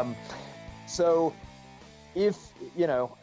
[0.00, 0.16] Um,
[0.86, 1.34] so,
[2.14, 2.36] if
[2.76, 3.16] you know,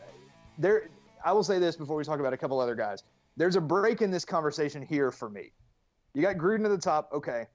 [0.57, 0.89] there,
[1.23, 3.03] I will say this before we talk about a couple other guys.
[3.35, 5.51] There's a break in this conversation here for me.
[6.13, 7.09] You got Gruden at the top.
[7.13, 7.45] Okay.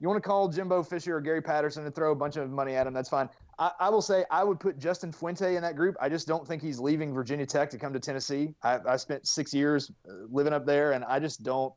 [0.00, 2.74] You want to call Jimbo Fisher or Gary Patterson and throw a bunch of money
[2.74, 2.94] at him?
[2.94, 3.28] That's fine.
[3.58, 5.94] I, I, will say I would put Justin Fuente in that group.
[6.00, 8.54] I just don't think he's leaving Virginia Tech to come to Tennessee.
[8.62, 11.74] I, I spent six years uh, living up there, and I just don't.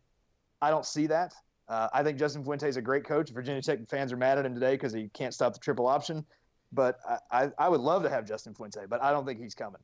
[0.61, 1.33] I don't see that.
[1.67, 3.29] Uh, I think Justin Fuente is a great coach.
[3.31, 6.25] Virginia Tech fans are mad at him today because he can't stop the triple option.
[6.73, 6.99] But
[7.31, 9.81] I, I would love to have Justin Fuente, but I don't think he's coming.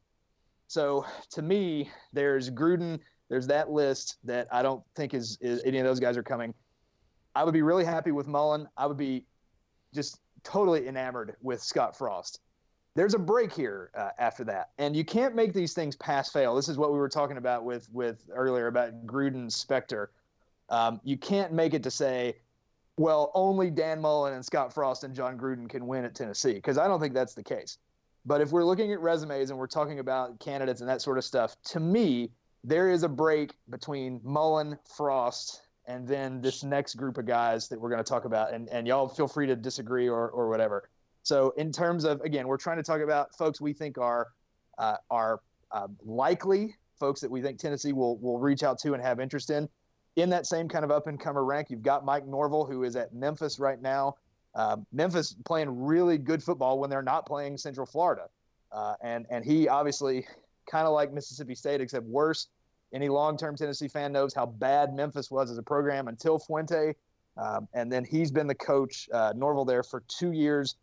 [0.68, 5.78] So to me, there's Gruden, there's that list that I don't think is, is any
[5.78, 6.54] of those guys are coming.
[7.36, 8.68] I would be really happy with Mullen.
[8.78, 9.26] I would be
[9.94, 12.40] just totally enamored with Scott Frost.
[12.96, 16.56] There's a break here uh, after that, and you can't make these things pass fail.
[16.56, 20.08] This is what we were talking about with with earlier about Gruden Spector.
[20.70, 22.38] Um, you can't make it to say,
[23.00, 26.78] well, only Dan Mullen and Scott Frost and Jon Gruden can win at Tennessee, because
[26.78, 27.78] I don't think that's the case.
[28.25, 31.23] But if we're looking at resumes and we're talking about candidates and that sort of
[31.23, 32.30] stuff, to me,
[32.61, 37.80] there is a break between Mullen, Frost, and then this next group of guys that
[37.80, 38.53] we're going to talk about.
[38.53, 40.89] And, and y'all feel free to disagree or, or whatever.
[41.23, 44.28] So, in terms of, again, we're trying to talk about folks we think are,
[44.78, 45.39] uh, are
[45.72, 49.51] uh, likely, folks that we think Tennessee will, will reach out to and have interest
[49.51, 49.69] in
[50.16, 52.96] in that same kind of up and comer rank, you've got Mike Norvell, who is
[52.96, 54.16] at Memphis right now.
[54.56, 58.28] Uh, Memphis playing really good football when they're not playing Central Florida,
[58.72, 60.25] uh, and and he obviously
[60.69, 62.48] kind of like Mississippi State, except worse.
[62.92, 66.96] Any long-term Tennessee fan knows how bad Memphis was as a program until Fuente,
[67.38, 70.75] um, and then he's been the coach uh, Norvell there for two years.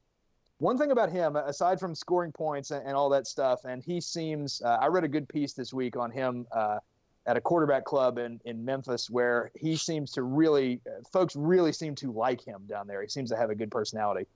[0.58, 4.00] One thing about him, aside from scoring points and, and all that stuff, and he
[4.00, 4.62] seems.
[4.62, 6.78] Uh, I read a good piece this week on him uh,
[7.26, 10.80] at a quarterback club in, in Memphis where he seems to really,
[11.12, 13.02] folks really seem to like him down there.
[13.02, 14.26] He seems to have a good personality.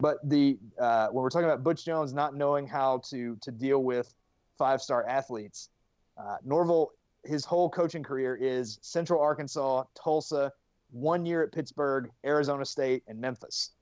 [0.00, 3.82] But the uh, when we're talking about Butch Jones not knowing how to to deal
[3.82, 4.14] with
[4.56, 5.70] five star athletes,
[6.16, 6.92] uh, Norvell
[7.24, 10.52] his whole coaching career is Central Arkansas, Tulsa,
[10.90, 13.72] one year at Pittsburgh, Arizona State, and Memphis.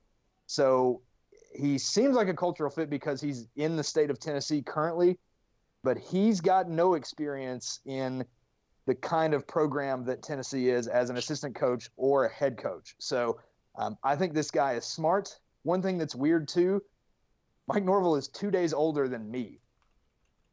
[0.47, 1.01] So
[1.53, 5.19] he seems like a cultural fit because he's in the state of Tennessee currently,
[5.83, 8.25] but he's got no experience in
[8.87, 12.95] the kind of program that Tennessee is as an assistant coach or a head coach.
[12.97, 13.39] So
[13.77, 15.37] um, I think this guy is smart.
[15.63, 16.81] One thing that's weird too,
[17.67, 19.59] Mike Norvell is two days older than me.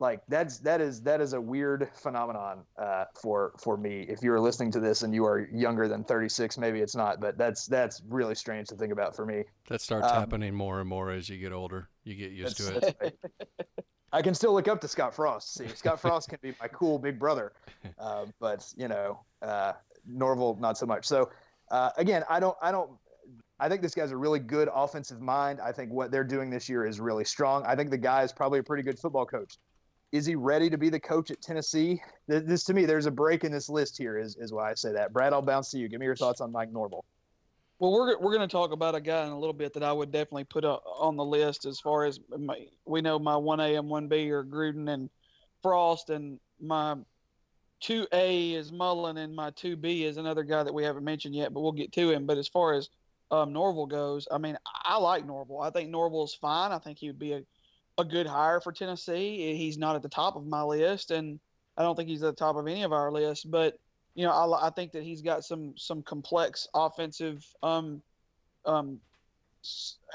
[0.01, 4.05] Like that's that is that is a weird phenomenon uh, for for me.
[4.09, 7.39] If you're listening to this and you are younger than 36, maybe it's not, but
[7.39, 9.45] that's that's really strange to think about for me.
[9.69, 11.89] That starts um, happening more and more as you get older.
[12.03, 13.19] You get used to it.
[14.15, 15.55] I can still look up to Scott Frost.
[15.55, 17.53] See, Scott Frost can be my cool big brother,
[17.99, 19.73] uh, but you know, uh,
[20.07, 21.05] not so much.
[21.05, 21.31] So
[21.73, 22.91] uh, again, I don't, I don't,
[23.59, 25.61] I think this guy's a really good offensive mind.
[25.61, 27.65] I think what they're doing this year is really strong.
[27.67, 29.59] I think the guy is probably a pretty good football coach.
[30.13, 32.01] Is he ready to be the coach at Tennessee?
[32.29, 34.17] This, this to me, there's a break in this list here.
[34.17, 35.13] Is is why I say that.
[35.13, 35.89] Brad, I'll bounce to you.
[35.89, 37.05] Give me your thoughts on Mike Norvell.
[37.81, 39.93] Well, we're we're going to talk about a guy in a little bit that I
[39.93, 43.75] would definitely put on the list as far as my, we know my one A
[43.75, 45.11] and one B are Gruden and
[45.61, 46.97] Frost, and my
[47.81, 51.35] two A is Mullen, and my two B is another guy that we haven't mentioned
[51.35, 52.27] yet, but we'll get to him.
[52.27, 52.89] But as far as
[53.33, 55.61] um, Norvell goes, I mean, I like Norvell.
[55.61, 56.71] I think Norvell's fine.
[56.71, 57.43] I think he would be a,
[57.99, 59.57] a good hire for Tennessee.
[59.57, 61.41] He's not at the top of my list, and
[61.77, 63.77] I don't think he's at the top of any of our lists, but
[64.15, 67.45] you know, I, I think that he's got some some complex offensive.
[67.63, 68.03] Um,
[68.65, 69.01] um,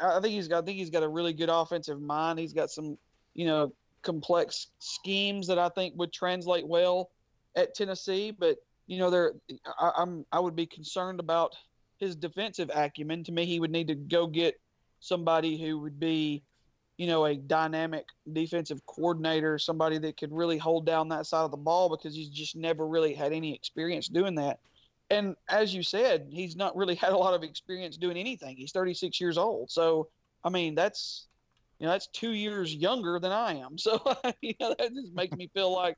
[0.02, 2.40] I think he's got I think he's got a really good offensive mind.
[2.40, 2.98] He's got some,
[3.34, 7.10] you know, complex schemes that I think would translate well
[7.56, 8.32] at Tennessee.
[8.32, 8.58] But
[8.88, 9.34] you know, there
[9.80, 11.54] I, I'm I would be concerned about
[11.98, 13.24] his defensive acumen.
[13.26, 14.60] To me, he would need to go get
[15.02, 16.44] somebody who would be
[17.00, 21.52] you know, a dynamic defensive coordinator, somebody that could really hold down that side of
[21.52, 24.60] the ball because he's just never really had any experience doing that.
[25.10, 28.58] And as you said, he's not really had a lot of experience doing anything.
[28.58, 29.72] He's 36 years old.
[29.72, 30.10] So
[30.44, 31.28] I mean, that's
[31.80, 33.78] you know that's two years younger than I am.
[33.78, 34.02] So
[34.42, 35.96] you know that just makes me feel like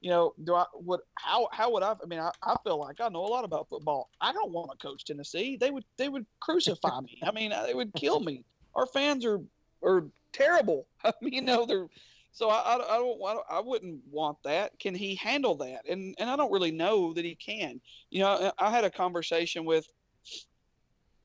[0.00, 1.96] you know, do I would how how would I?
[2.00, 4.10] I mean, I, I feel like I know a lot about football.
[4.20, 5.56] I don't want to coach Tennessee.
[5.56, 7.18] They would they would crucify me.
[7.24, 8.44] I mean, they would kill me.
[8.76, 9.40] Our fans are
[9.82, 10.86] are terrible.
[11.04, 11.86] I mean, you know, they're
[12.32, 14.78] so I, I, I don't I, I wouldn't want that.
[14.78, 15.88] Can he handle that?
[15.88, 17.80] And and I don't really know that he can.
[18.10, 19.86] You know, I, I had a conversation with.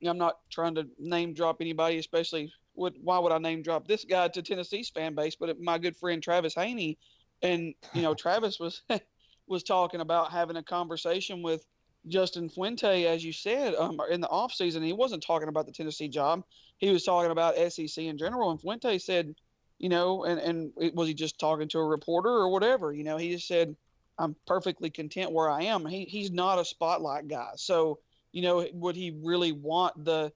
[0.04, 4.04] I'm not trying to name drop anybody, especially would why would I name drop this
[4.04, 5.36] guy to Tennessee's fan base?
[5.36, 6.98] But my good friend Travis Haney
[7.42, 8.82] and you know, Travis was
[9.46, 11.66] was talking about having a conversation with
[12.08, 14.84] Justin Fuente, as you said, um, in the offseason.
[14.84, 16.42] He wasn't talking about the Tennessee job.
[16.82, 18.50] He was talking about SEC in general.
[18.50, 19.36] And Fuente said,
[19.78, 22.92] you know, and, and was he just talking to a reporter or whatever?
[22.92, 23.76] You know, he just said,
[24.18, 25.86] I'm perfectly content where I am.
[25.86, 27.52] He, he's not a spotlight guy.
[27.54, 28.00] So,
[28.32, 30.32] you know, would he really want the,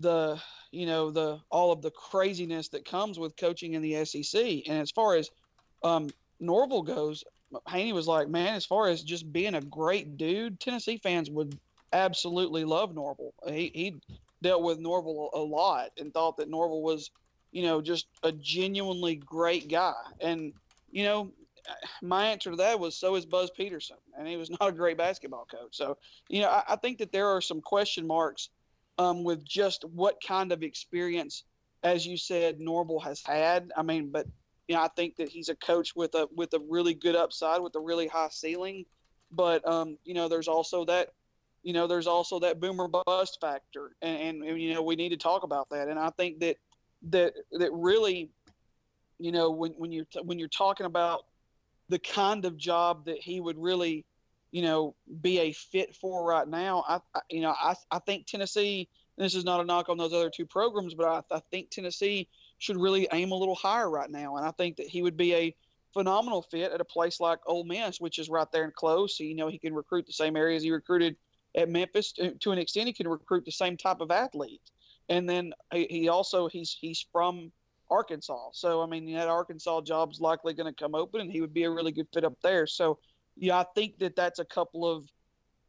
[0.00, 0.38] the,
[0.70, 4.42] you know, the, all of the craziness that comes with coaching in the SEC?
[4.68, 5.30] And as far as
[5.82, 6.10] um,
[6.40, 7.24] Norvell goes,
[7.70, 11.58] Haney was like, man, as far as just being a great dude, Tennessee fans would
[11.94, 13.32] absolutely love Norvell.
[13.46, 13.94] He, he
[14.44, 17.10] dealt with Norvell a lot and thought that Norvell was,
[17.50, 19.94] you know, just a genuinely great guy.
[20.20, 20.52] And,
[20.90, 21.32] you know,
[22.02, 24.98] my answer to that was so is Buzz Peterson, and he was not a great
[24.98, 25.74] basketball coach.
[25.74, 25.96] So,
[26.28, 28.50] you know, I, I think that there are some question marks
[28.98, 31.44] um, with just what kind of experience,
[31.82, 33.72] as you said, Norvell has had.
[33.76, 34.26] I mean, but
[34.68, 37.62] you know, I think that he's a coach with a with a really good upside,
[37.62, 38.84] with a really high ceiling.
[39.32, 41.14] But um, you know, there's also that,
[41.64, 45.16] you know, there's also that boomer bust factor, and, and you know, we need to
[45.16, 45.88] talk about that.
[45.88, 46.56] And I think that
[47.10, 48.30] that that really,
[49.18, 51.24] you know, when when you're when you're talking about
[51.88, 54.04] the kind of job that he would really,
[54.52, 58.26] you know, be a fit for right now, I, I you know, I I think
[58.26, 58.88] Tennessee.
[59.16, 62.28] This is not a knock on those other two programs, but I, I think Tennessee
[62.58, 64.36] should really aim a little higher right now.
[64.36, 65.56] And I think that he would be a
[65.92, 69.16] phenomenal fit at a place like Ole Miss, which is right there and close.
[69.16, 71.14] So, you know, he can recruit the same areas he recruited
[71.54, 72.12] at Memphis.
[72.12, 74.60] To an extent, he can recruit the same type of athlete.
[75.08, 77.52] And then he also he's he's from
[77.90, 81.52] Arkansas, so I mean that Arkansas job's likely going to come open, and he would
[81.52, 82.66] be a really good fit up there.
[82.66, 82.98] So,
[83.36, 85.06] yeah, I think that that's a couple of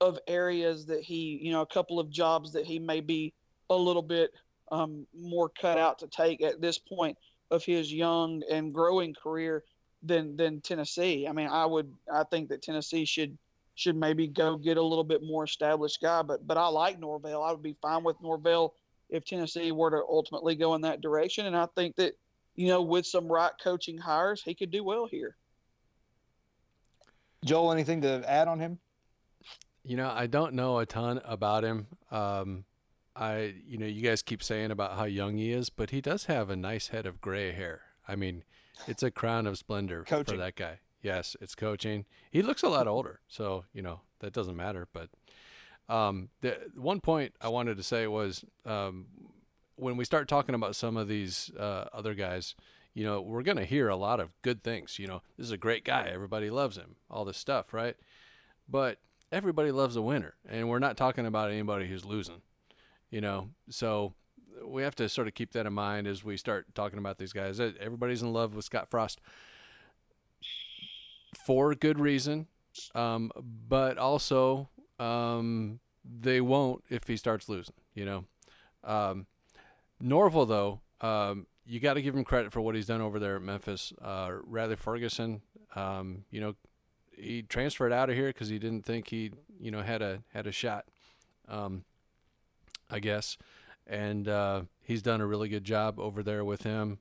[0.01, 3.33] of areas that he, you know, a couple of jobs that he may be
[3.69, 4.31] a little bit
[4.71, 7.17] um, more cut out to take at this point
[7.51, 9.63] of his young and growing career
[10.03, 11.27] than than Tennessee.
[11.27, 13.37] I mean, I would I think that Tennessee should
[13.75, 16.21] should maybe go get a little bit more established guy.
[16.21, 17.43] But but I like Norvell.
[17.43, 18.73] I would be fine with Norvell
[19.09, 21.45] if Tennessee were to ultimately go in that direction.
[21.45, 22.13] And I think that
[22.55, 25.35] you know with some right coaching hires, he could do well here.
[27.43, 28.79] Joel, anything to add on him?
[29.83, 31.85] You know, I don't know a ton about him.
[32.09, 32.65] Um,
[33.15, 36.25] I, you know, you guys keep saying about how young he is, but he does
[36.25, 37.81] have a nice head of gray hair.
[38.07, 38.43] I mean,
[38.87, 40.33] it's a crown of splendor coaching.
[40.33, 40.79] for that guy.
[41.01, 42.05] Yes, it's coaching.
[42.31, 44.87] He looks a lot older, so you know that doesn't matter.
[44.91, 45.09] But
[45.87, 49.05] um, the one point I wanted to say was um,
[49.75, 52.55] when we start talking about some of these uh, other guys,
[52.93, 54.97] you know, we're going to hear a lot of good things.
[54.97, 56.09] You know, this is a great guy.
[56.11, 56.95] Everybody loves him.
[57.09, 57.95] All this stuff, right?
[58.67, 58.97] But
[59.31, 62.41] everybody loves a winner, and we're not talking about anybody who's losing
[63.15, 64.13] you know, so
[64.65, 67.33] we have to sort of keep that in mind as we start talking about these
[67.33, 67.59] guys.
[67.59, 69.21] Everybody's in love with Scott Frost
[71.37, 72.47] for good reason,
[72.93, 73.31] um,
[73.67, 77.75] but also um, they won't if he starts losing.
[77.93, 78.25] You know,
[78.83, 79.27] um,
[79.99, 83.35] Norvell though, um, you got to give him credit for what he's done over there
[83.37, 83.93] at Memphis.
[84.01, 85.41] Uh, Riley Ferguson,
[85.75, 86.55] um, you know,
[87.17, 90.47] he transferred out of here because he didn't think he, you know, had a had
[90.47, 90.85] a shot.
[91.47, 91.85] Um,
[92.89, 93.37] I guess.
[93.87, 96.99] And uh, he's done a really good job over there with him.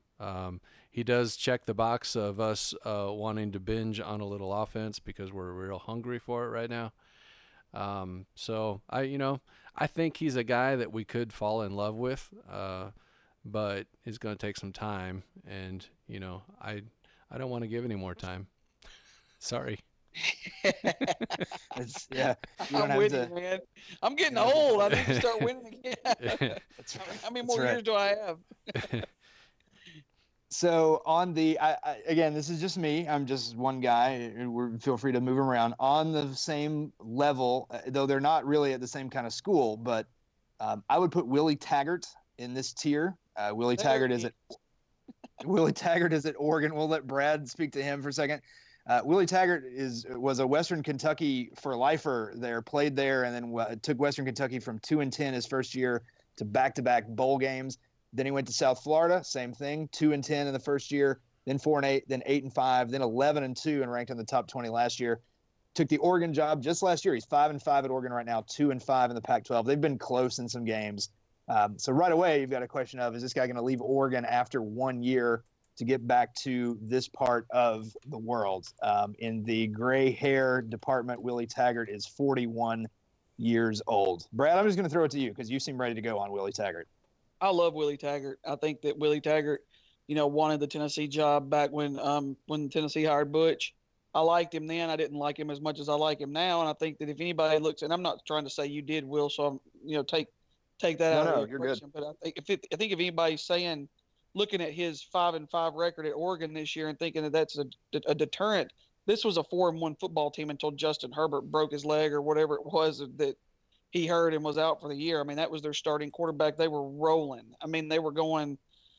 [0.95, 4.97] He does check the box of us uh, wanting to binge on a little offense
[4.97, 6.93] because we're real hungry for it right now.
[7.73, 9.41] Um, so I, you know,
[9.75, 12.91] I think he's a guy that we could fall in love with, uh,
[13.43, 16.83] but it's going to take some time, and you know, I,
[17.29, 18.47] I don't want to give any more time.
[19.37, 19.81] Sorry.
[21.75, 22.35] it's, yeah,
[22.73, 23.59] I'm winning, to, man.
[24.01, 24.81] I'm getting old.
[24.81, 25.95] I need to start winning again.
[26.77, 26.95] That's.
[27.21, 27.71] How many more right.
[27.71, 29.03] years do I have?
[30.55, 33.07] So on the I, I, again, this is just me.
[33.07, 34.31] I'm just one guy.
[34.37, 38.71] We're, feel free to move around on the same level, uh, though they're not really
[38.71, 39.75] at the same kind of school.
[39.75, 40.07] But
[40.61, 42.07] um, I would put Willie Taggart
[42.37, 43.17] in this tier.
[43.35, 44.33] Uh, Willie Taggart is at
[45.43, 46.73] Willie Taggart is at Oregon.
[46.73, 48.41] We'll let Brad speak to him for a second.
[48.87, 53.51] Uh, Willie Taggart is was a Western Kentucky for lifer there, played there, and then
[53.51, 56.03] w- took Western Kentucky from two and ten his first year
[56.37, 57.77] to back to back bowl games.
[58.15, 61.19] Then he went to South Florida, same thing, two and ten in the first year,
[61.45, 64.17] then four and eight, then eight and five, then eleven and two, and ranked in
[64.17, 65.21] the top twenty last year.
[65.73, 67.13] Took the Oregon job just last year.
[67.13, 69.65] He's five and five at Oregon right now, two and five in the Pac-12.
[69.65, 71.09] They've been close in some games.
[71.49, 73.81] Um, so right away, you've got a question of: Is this guy going to leave
[73.81, 75.43] Oregon after one year
[75.75, 78.67] to get back to this part of the world?
[78.81, 82.87] Um, in the gray hair department, Willie Taggart is 41
[83.37, 84.27] years old.
[84.31, 86.17] Brad, I'm just going to throw it to you because you seem ready to go
[86.17, 86.87] on Willie Taggart.
[87.41, 88.39] I love Willie Taggart.
[88.47, 89.61] I think that Willie Taggart,
[90.07, 93.73] you know, wanted the Tennessee job back when um, when Tennessee hired Butch.
[94.13, 94.89] I liked him then.
[94.89, 96.61] I didn't like him as much as I like him now.
[96.61, 99.03] And I think that if anybody looks, and I'm not trying to say you did,
[99.03, 100.27] Will, so I'm, you know, take
[100.79, 101.91] take that No, out no, of the you're equation.
[101.93, 103.89] But I think if it, I think if anybody's saying,
[104.33, 107.57] looking at his five and five record at Oregon this year and thinking that that's
[107.57, 107.65] a,
[108.05, 108.71] a deterrent,
[109.05, 112.21] this was a four and one football team until Justin Herbert broke his leg or
[112.21, 113.35] whatever it was that
[113.95, 115.21] he hurt and was out for the year.
[115.21, 116.57] I mean, that was their starting quarterback.
[116.57, 117.55] They were rolling.
[117.61, 118.57] I mean, they were going,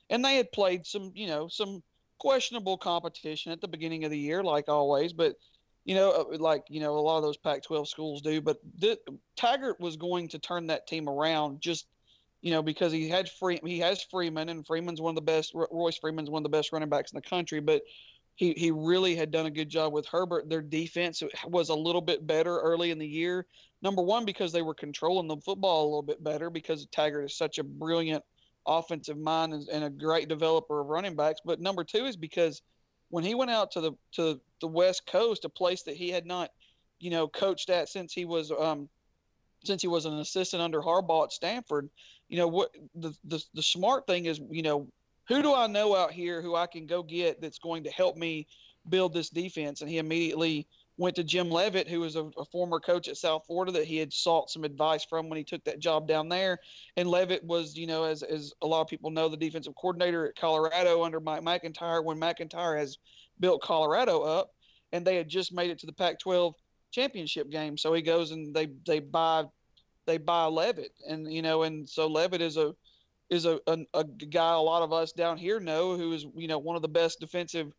[0.08, 1.82] and they had played some, you know, some
[2.18, 5.12] questionable competition at the beginning of the year, like always.
[5.12, 5.36] But
[5.84, 8.40] you know, uh, like you know, a lot of those Pac-12 schools do.
[8.40, 8.56] But
[9.36, 11.86] Taggart was going to turn that team around, just
[12.40, 15.52] you know, because he had free, he has Freeman, and Freeman's one of the best.
[15.54, 17.82] Royce Freeman's one of the best running backs in the country, but.
[18.36, 20.48] He, he really had done a good job with Herbert.
[20.48, 23.46] Their defense was a little bit better early in the year.
[23.82, 27.34] Number one, because they were controlling the football a little bit better because Taggart is
[27.36, 28.22] such a brilliant
[28.66, 31.40] offensive mind and, and a great developer of running backs.
[31.44, 32.62] But number two is because
[33.08, 36.26] when he went out to the to the West Coast, a place that he had
[36.26, 36.50] not,
[36.98, 38.88] you know, coached at since he was um,
[39.64, 41.88] since he was an assistant under Harbaugh at Stanford,
[42.28, 44.88] you know what the, the the smart thing is, you know,
[45.28, 48.16] who do I know out here who I can go get that's going to help
[48.16, 48.46] me
[48.88, 49.80] build this defense?
[49.80, 50.66] And he immediately
[50.98, 53.98] went to Jim Leavitt, who was a, a, former coach at South Florida that he
[53.98, 56.58] had sought some advice from when he took that job down there.
[56.96, 60.26] And Leavitt was, you know, as, as a lot of people know, the defensive coordinator
[60.26, 62.98] at Colorado under Mike MacIntyre when MacIntyre has
[63.40, 64.54] built Colorado up.
[64.92, 66.54] And they had just made it to the Pac 12
[66.92, 67.76] championship game.
[67.76, 69.44] So he goes and they, they buy
[70.06, 70.92] they buy Leavitt.
[71.08, 72.74] And, you know, and so Leavitt is a
[73.30, 76.48] is a, a, a guy a lot of us down here know who is, you
[76.48, 77.72] know, one of the best defensive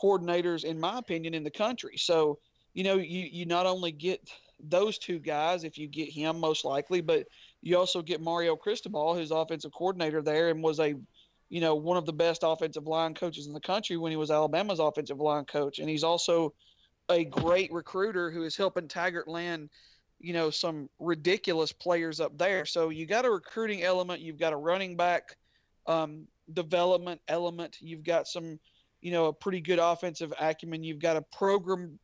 [0.00, 1.96] coordinators, in my opinion, in the country.
[1.96, 2.38] So,
[2.74, 4.30] you know, you, you not only get
[4.62, 7.26] those two guys if you get him most likely, but
[7.62, 10.94] you also get Mario Cristobal, who's offensive coordinator there and was a,
[11.48, 14.30] you know, one of the best offensive line coaches in the country when he was
[14.30, 15.80] Alabama's offensive line coach.
[15.80, 16.54] And he's also
[17.08, 19.68] a great recruiter who is helping Taggart land,
[20.22, 22.64] you know, some ridiculous players up there.
[22.64, 25.36] So you got a recruiting element, you've got a running back
[25.86, 28.58] um, development element, you've got some–
[29.02, 30.84] you know a pretty good offensive acumen.
[30.84, 31.98] You've got a program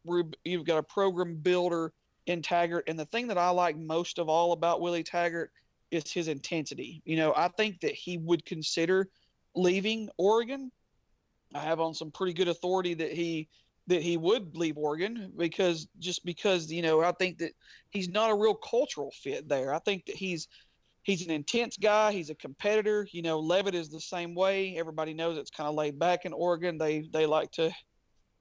[0.45, 1.93] you've got a program builder
[2.27, 5.51] in Taggart, and the thing that I like most of all about Willie Taggart
[5.91, 7.01] is his intensity.
[7.07, 9.09] You know, I think that he would consider
[9.55, 10.71] leaving Oregon.
[11.55, 13.49] I have on some pretty good authority that he
[13.89, 17.53] that he would leave Oregon because just because you know I think that
[17.91, 19.75] he's not a real cultural fit there.
[19.75, 20.47] I think that he's
[21.03, 22.13] he's an intense guy.
[22.13, 23.09] He's a competitor.
[23.11, 24.77] You know, Leavitt is the same way.
[24.77, 26.79] Everybody knows it's kind of laid back in Oregon.
[26.79, 27.71] They they like to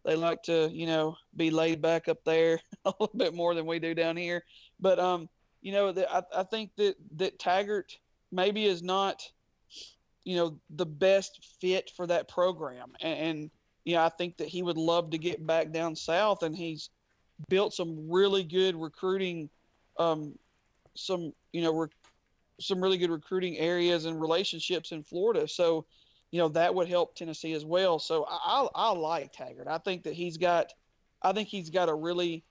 [0.06, 3.66] they like to you know be laid back up there a little bit more than
[3.66, 4.44] we do down here.
[4.80, 5.30] But um,
[5.62, 7.98] you know, the, I I think that that Taggart
[8.34, 9.24] maybe is not
[10.26, 13.52] you know the best fit for that program and, and
[13.88, 16.90] you know, I think that he would love to get back down south, and he's
[17.48, 19.50] built some really good recruiting,
[19.98, 20.38] um,
[20.94, 21.88] some you know, re-
[22.60, 25.48] some really good recruiting areas and relationships in Florida.
[25.48, 25.86] So,
[26.32, 27.98] you know, that would help Tennessee as well.
[27.98, 29.70] So I, I, I like Taggart.
[29.70, 30.74] I think that he's got,
[31.22, 32.44] I think he's got a really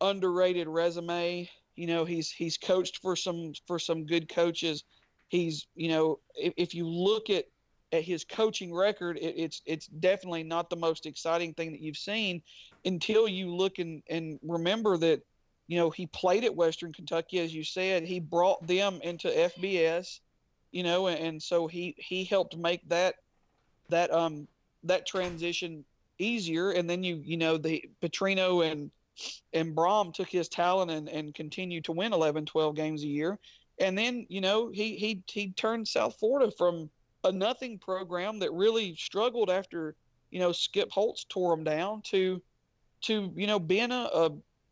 [0.00, 1.50] underrated resume.
[1.74, 4.84] You know, he's he's coached for some for some good coaches.
[5.26, 7.46] He's, you know, if, if you look at
[7.92, 11.96] at his coaching record, it, it's it's definitely not the most exciting thing that you've
[11.96, 12.42] seen
[12.84, 15.22] until you look and, and remember that
[15.66, 18.04] you know, he played at Western Kentucky, as you said.
[18.04, 20.20] He brought them into FBS,
[20.70, 23.16] you know, and, and so he he helped make that
[23.88, 24.46] that um
[24.84, 25.84] that transition
[26.18, 26.70] easier.
[26.70, 28.90] And then you you know the Petrino and
[29.52, 33.38] and Brohm took his talent and and continued to win 11, 12 games a year.
[33.80, 36.90] And then you know he he he turned South Florida from
[37.26, 39.96] a nothing program that really struggled after
[40.30, 42.42] you know Skip Holtz tore them down to
[43.02, 44.30] to you know being a, a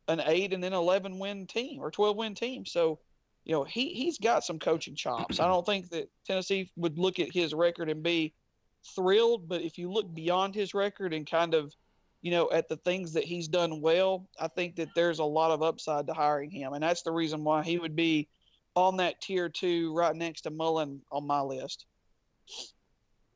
[0.09, 2.67] an eight and then 11 win team or 12 win team.
[2.67, 2.99] So,
[3.45, 5.41] you know, he, he's got some coaching chops.
[5.41, 8.35] I don't think that Tennessee would look at his record and be
[8.95, 11.75] thrilled, but if you look beyond his record and kind of,
[12.23, 15.51] you know, at the things that he's done well, I think that there's a lot
[15.51, 16.73] of upside to hiring him.
[16.73, 18.29] And that's the reason why he would be
[18.75, 21.87] on that tier two right next to Mullen on my list.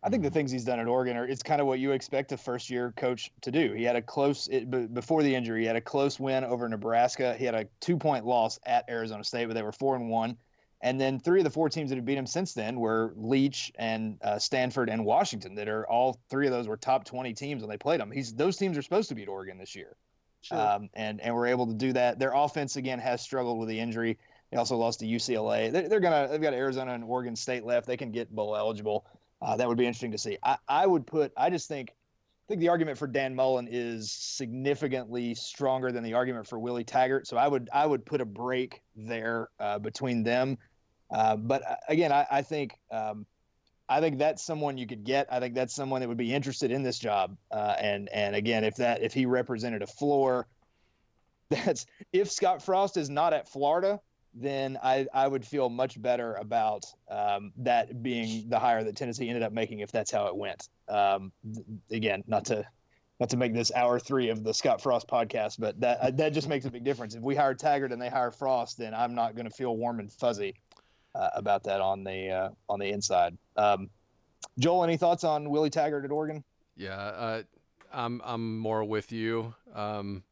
[0.02, 2.30] I think the things he's done at Oregon are it's kind of what you expect
[2.30, 3.72] a first year coach to do.
[3.72, 5.62] He had a close it, before the injury.
[5.62, 7.34] He had a close win over Nebraska.
[7.34, 10.36] He had a two point loss at Arizona State, but they were four and one.
[10.80, 13.72] And then three of the four teams that have beat him since then were Leach
[13.76, 15.56] and uh, Stanford and Washington.
[15.56, 18.12] That are all three of those were top twenty teams when they played them.
[18.12, 19.96] He's those teams are supposed to beat Oregon this year,
[20.42, 20.60] sure.
[20.60, 22.20] um, and and we're able to do that.
[22.20, 24.18] Their offense again has struggled with the injury.
[24.50, 25.70] They also lost to UCLA.
[25.70, 27.86] They're, they're gonna they've got Arizona and Oregon State left.
[27.86, 29.06] They can get bowl eligible.
[29.40, 30.38] Uh, that would be interesting to see.
[30.42, 31.32] I, I would put.
[31.36, 31.90] I just think.
[31.90, 36.82] I think the argument for Dan Mullen is significantly stronger than the argument for Willie
[36.82, 37.26] Taggart.
[37.26, 40.56] So I would I would put a break there uh, between them.
[41.10, 43.26] Uh, but uh, again, I, I think um,
[43.88, 45.26] I think that's someone you could get.
[45.30, 47.36] I think that's someone that would be interested in this job.
[47.50, 50.46] Uh, and and again, if that if he represented a floor,
[51.50, 54.00] that's if Scott Frost is not at Florida,
[54.34, 59.28] then I, I would feel much better about um, that being the hire that Tennessee
[59.28, 60.68] ended up making if that's how it went.
[60.88, 61.32] Um,
[61.90, 62.66] again, not to
[63.20, 66.32] not to make this hour three of the Scott Frost podcast, but that uh, that
[66.32, 67.14] just makes a big difference.
[67.14, 69.98] If we hire Taggart and they hire Frost, then I'm not going to feel warm
[69.98, 70.54] and fuzzy
[71.14, 73.36] uh, about that on the uh, on the inside.
[73.56, 73.90] Um,
[74.58, 76.44] Joel, any thoughts on Willie Taggart at Oregon?
[76.76, 77.42] Yeah, uh,
[77.92, 79.54] I'm I'm more with you.
[79.74, 80.22] Um,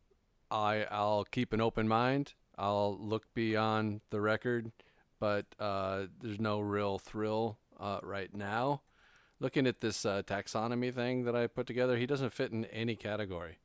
[0.50, 2.34] I I'll keep an open mind.
[2.58, 4.72] I'll look beyond the record,
[5.20, 8.82] but uh, there's no real thrill uh, right now.
[9.38, 12.96] Looking at this uh, taxonomy thing that I put together, he doesn't fit in any
[12.96, 13.58] category,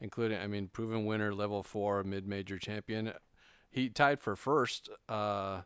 [0.00, 3.12] including, I mean, proven winner, level four, mid major champion.
[3.70, 5.62] He tied for first uh,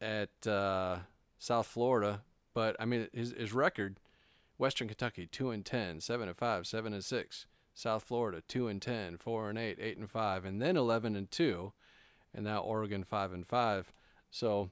[0.00, 0.98] at uh,
[1.38, 2.22] South Florida,
[2.54, 3.98] but I mean, his, his record
[4.58, 7.46] Western Kentucky, 2 and 10, 7 and 5, 7 and 6.
[7.78, 11.30] South Florida 2 and 10, 4 and 8, 8 and 5, and then 11 and
[11.30, 11.72] 2,
[12.34, 13.92] and now Oregon 5 and 5.
[14.32, 14.70] So,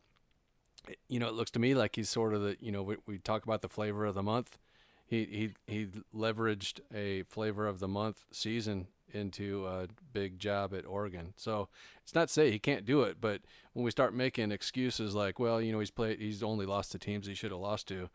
[1.08, 3.18] you know, it looks to me like he's sort of the, you know, we, we
[3.18, 4.58] talk about the flavor of the month.
[5.06, 10.84] He he he leveraged a flavor of the month season into a big job at
[10.84, 11.32] Oregon.
[11.36, 11.68] So
[12.02, 15.38] it's not to say he can't do it, but when we start making excuses like,
[15.38, 18.10] well, you know, he's played, he's only lost to teams he should have lost to.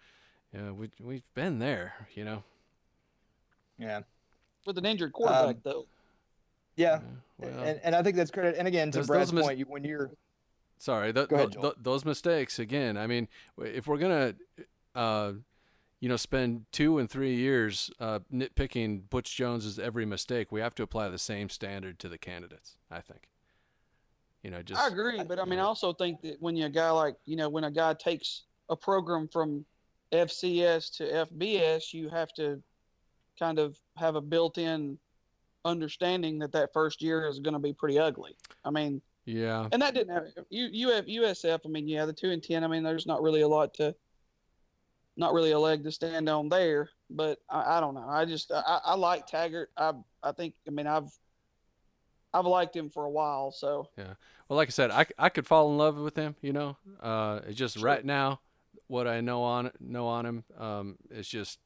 [0.52, 2.44] Know, we we've been there, you know.
[3.80, 4.02] Yeah
[4.66, 5.86] with an injured quarterback, um, though.
[6.76, 7.00] Yeah,
[7.38, 8.56] well, and, and I think that's credit.
[8.58, 10.12] And again, to Brad's mis- point, when you're
[10.78, 12.98] sorry, the, ahead, the, those mistakes again.
[12.98, 14.36] I mean, if we're gonna,
[14.96, 15.34] uh,
[16.00, 20.76] you know, spend two and three years uh, nitpicking Butch Jones's every mistake, we have
[20.76, 22.78] to apply the same standard to the candidates.
[22.90, 23.28] I think.
[24.44, 26.70] You know, just I agree, but I mean, I also think that when you a
[26.70, 29.64] guy like you know, when a guy takes a program from
[30.12, 32.62] FCS to FBS, you have to
[33.42, 34.98] kind of have a built-in
[35.66, 38.38] understanding that that first year is going to be pretty ugly.
[38.64, 40.68] I mean, yeah, and that didn't have you.
[40.72, 41.60] You have USF.
[41.66, 42.64] I mean, yeah, the two and ten.
[42.64, 43.96] I mean, there's not really a lot to,
[45.18, 46.90] not really a leg to stand on there.
[47.10, 48.08] But I, I don't know.
[48.08, 49.72] I just I, I like Taggart.
[49.78, 50.56] I I think.
[50.68, 51.12] I mean, I've
[52.34, 53.52] I've liked him for a while.
[53.52, 54.14] So yeah.
[54.48, 56.36] Well, like I said, I, I could fall in love with him.
[56.42, 57.86] You know, uh, it's just sure.
[57.86, 58.42] right now
[58.88, 60.44] what I know on know on him.
[60.58, 61.60] Um, it's just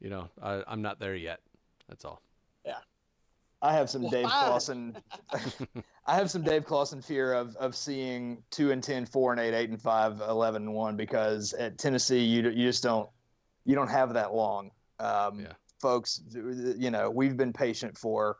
[0.00, 1.40] you know, I, I'm not there yet.
[1.88, 2.20] That's all.
[2.64, 2.78] Yeah.
[3.62, 4.96] I have some Dave Clawson.
[6.06, 9.54] I have some Dave Clawson fear of of seeing two and 10, 4 and 8,
[9.54, 13.08] 8 and 5, 11 and 1 because at Tennessee you you just don't
[13.64, 14.70] you don't have that long.
[15.00, 15.52] Um, yeah.
[15.80, 18.36] folks, you know, we've been patient for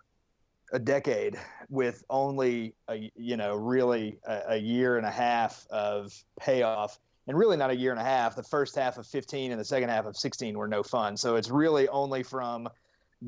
[0.73, 1.37] a decade
[1.69, 7.39] with only a you know really a, a year and a half of payoff and
[7.39, 8.37] really not a year and a half.
[8.37, 11.17] The first half of 15 and the second half of 16 were no fun.
[11.17, 12.69] So it's really only from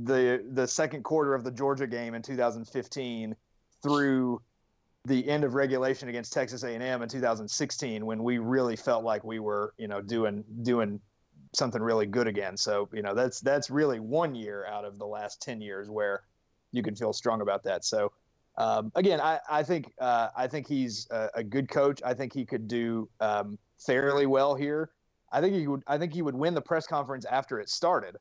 [0.05, 3.35] the the second quarter of the Georgia game in 2015
[3.83, 4.43] through
[5.07, 9.39] the end of regulation against Texas A&M in 2016 when we really felt like we
[9.39, 11.01] were, you know, doing doing
[11.55, 12.57] something really good again.
[12.57, 16.25] So, you know, that's that's really one year out of the last 10 years where
[16.73, 17.85] you can feel strong about that.
[17.85, 18.13] So,
[18.59, 22.01] um, again, I, I think uh, I think he's a, a, good coach.
[22.05, 24.91] I think he could do um, fairly well here.
[25.33, 25.83] I think he would.
[25.87, 28.17] I think he would win the press conference after it started.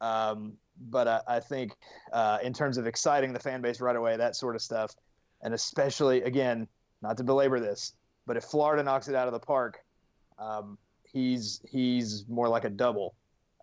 [0.00, 0.54] Um,
[0.90, 1.72] but I, I think
[2.12, 4.94] uh, in terms of exciting the fan base right away, that sort of stuff,
[5.42, 6.68] and especially again,
[7.02, 7.94] not to belabor this,
[8.26, 9.80] but if Florida knocks it out of the park,
[10.38, 13.14] um, he's he's more like a double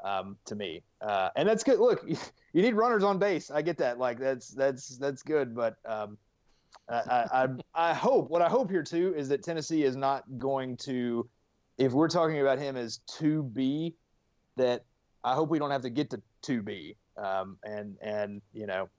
[0.03, 1.79] um, to me, uh, and that's good.
[1.79, 2.05] Look,
[2.53, 3.49] you need runners on base.
[3.49, 3.97] I get that.
[3.97, 6.17] Like that's that's that's good, but um,
[6.89, 10.77] I, I, I hope what I hope here too is that Tennessee is not going
[10.77, 11.27] to,
[11.77, 13.95] if we're talking about him as two B,
[14.55, 14.85] that
[15.23, 16.95] I hope we don't have to get to two B.
[17.17, 18.89] Um, and and you know,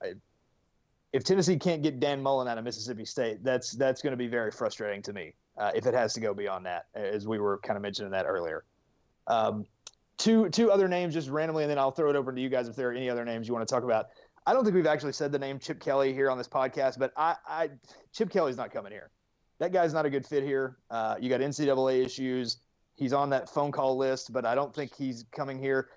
[1.12, 4.26] if Tennessee can't get Dan Mullen out of Mississippi State, that's that's going to be
[4.26, 7.58] very frustrating to me uh, if it has to go beyond that, as we were
[7.58, 8.64] kind of mentioning that earlier.
[9.26, 9.64] Um,
[10.18, 12.68] two two other names just randomly, and then I'll throw it over to you guys
[12.68, 14.06] if there are any other names you want to talk about.
[14.46, 17.12] I don't think we've actually said the name Chip Kelly here on this podcast, but
[17.16, 17.70] I, I
[18.12, 19.10] Chip Kelly's not coming here.
[19.58, 20.76] That guy's not a good fit here.
[20.90, 22.58] Uh, you got NCAA issues.
[22.94, 25.88] He's on that phone call list, but I don't think he's coming here.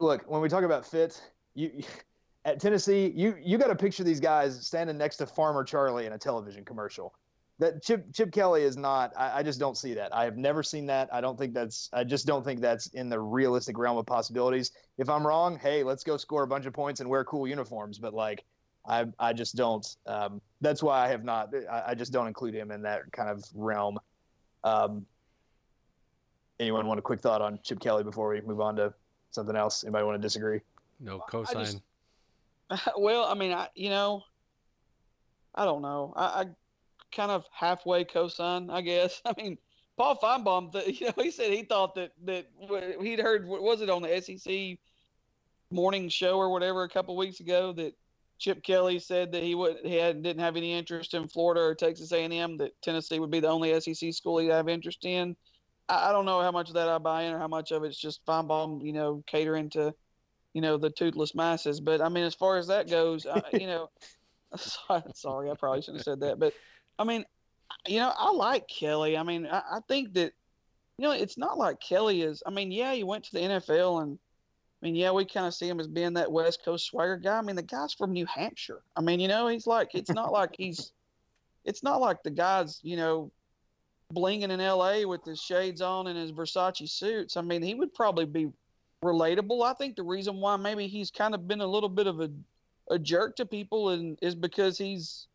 [0.00, 1.22] Look, when we talk about fit,
[1.54, 1.82] you
[2.44, 6.12] at Tennessee, you you got to picture these guys standing next to Farmer Charlie in
[6.12, 7.14] a television commercial.
[7.60, 9.12] That Chip Chip Kelly is not.
[9.16, 10.12] I, I, just don't see that.
[10.12, 11.08] I have never seen that.
[11.12, 11.88] I don't think that's.
[11.92, 14.72] I just don't think that's in the realistic realm of possibilities.
[14.98, 17.98] If I'm wrong, hey, let's go score a bunch of points and wear cool uniforms.
[17.98, 18.44] But like,
[18.84, 19.86] I I just don't.
[20.06, 21.54] Um, that's why I have not.
[21.70, 24.00] I, I, just don't include him in that kind of realm.
[24.64, 25.06] Um,
[26.58, 28.92] anyone want a quick thought on Chip Kelly before we move on to
[29.30, 29.84] something else?
[29.84, 30.60] Anybody want to disagree?
[30.98, 31.80] No cosign.
[32.98, 34.24] well, I mean, I you know,
[35.54, 36.12] I don't know.
[36.16, 36.46] I, I
[37.14, 39.22] kind of halfway cosign, I guess.
[39.26, 39.58] I mean,
[39.96, 42.46] Paul Finebaum, the, you know, he said he thought that that
[43.00, 44.78] he'd heard what was it on the SEC
[45.70, 47.94] morning show or whatever a couple weeks ago that
[48.38, 51.74] Chip Kelly said that he would he had didn't have any interest in Florida or
[51.74, 55.36] Texas A&M that Tennessee would be the only SEC school he'd have interest in.
[55.88, 57.84] I, I don't know how much of that I buy in or how much of
[57.84, 59.94] it's just Finebaum, you know, catering to
[60.52, 61.80] you know the toothless masses.
[61.80, 63.90] But I mean, as far as that goes, I, you know,
[64.56, 66.38] sorry, I probably shouldn't have said that.
[66.38, 66.54] But
[66.98, 67.24] I mean,
[67.86, 69.16] you know, I like Kelly.
[69.16, 70.32] I mean, I, I think that
[70.98, 72.42] you know it's not like Kelly is.
[72.46, 74.18] I mean, yeah, he went to the NFL and.
[74.82, 77.38] I mean, yeah, we kind of see him as being that West Coast swagger guy.
[77.38, 78.82] I mean, the guy's from New Hampshire.
[78.94, 80.92] I mean, you know, he's like, it's not like he's,
[81.64, 83.32] it's not like the guy's, you know,
[84.12, 87.38] blinging in LA with his shades on and his Versace suits.
[87.38, 88.50] I mean, he would probably be
[89.02, 89.64] relatable.
[89.64, 92.30] I think the reason why maybe he's kind of been a little bit of a,
[92.90, 95.28] a jerk to people and is because he's,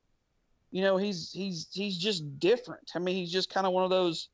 [0.71, 2.91] you know, he's he's he's just different.
[2.95, 4.29] I mean, he's just kind of one of those,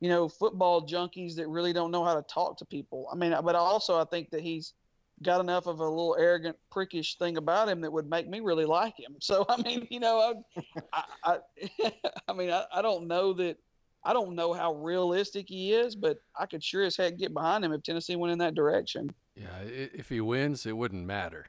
[0.00, 3.08] you know, football junkies that really don't know how to talk to people.
[3.12, 4.74] I mean, but also I think that he's
[5.22, 8.64] got enough of a little arrogant, prickish thing about him that would make me really
[8.64, 9.16] like him.
[9.20, 11.38] So I mean, you know, I, I,
[11.82, 11.92] I,
[12.28, 13.56] I mean, I, I don't know that
[14.04, 17.64] I don't know how realistic he is, but I could sure as heck get behind
[17.64, 19.10] him if Tennessee went in that direction.
[19.36, 21.46] Yeah, if he wins, it wouldn't matter.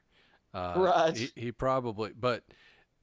[0.54, 1.16] Uh, right.
[1.16, 2.44] He, he, probably, but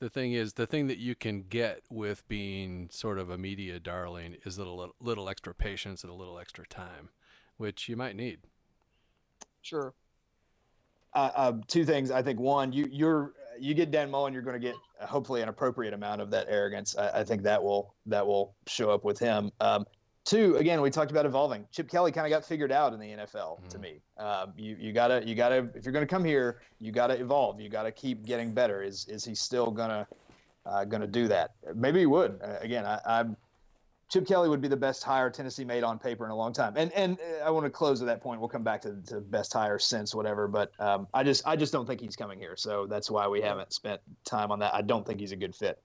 [0.02, 3.80] the thing is, the thing that you can get with being sort of a media
[3.80, 7.10] darling is a little, little extra patience and a little extra time,
[7.58, 8.40] which you might need.
[9.62, 9.94] Sure.
[11.14, 12.10] Uh, uh, two things.
[12.10, 15.44] I think one, you you're you get Dan Mullen, you're going to get uh, hopefully
[15.44, 16.98] an appropriate amount of that arrogance.
[16.98, 19.52] I, I think that will that will show up with him.
[19.60, 19.86] Um,
[20.26, 21.66] two, again, we talked about evolving.
[21.72, 23.68] Chip Kelly kind of got figured out in the NFL mm-hmm.
[23.70, 24.02] to me.
[24.18, 27.60] Um, you you gotta you gotta if you're going to come here, you gotta evolve.
[27.60, 28.82] You gotta keep getting better.
[28.82, 30.08] Is is he still gonna
[30.66, 31.52] uh, gonna do that?
[31.76, 32.40] Maybe he would.
[32.44, 33.38] Uh, again, I, I'm
[34.12, 36.74] Chip Kelly would be the best hire Tennessee made on paper in a long time.
[36.76, 38.42] And and I want to close at that point.
[38.42, 40.50] We'll come back to, to best hire since whatever.
[40.50, 42.58] But um, I just I just don't think he's coming here.
[42.58, 44.76] So that's why we haven't spent time on that.
[44.76, 45.82] I don't think he's a good fit.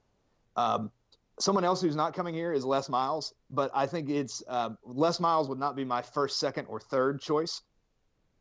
[0.56, 0.90] Um,
[1.38, 5.20] someone else who's not coming here is Les Miles, but I think it's um, Les
[5.20, 7.62] Miles would not be my first, second, or third choice.